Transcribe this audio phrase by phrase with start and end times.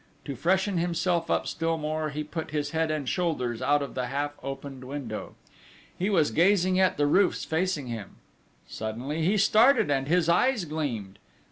[0.25, 4.07] To freshen himself up still more he put his head and shoulders out of the
[4.07, 5.35] half opened window.
[5.95, 8.15] He was gazing at the roofs facing him;
[8.65, 11.19] suddenly he started, and his eyes gleamed.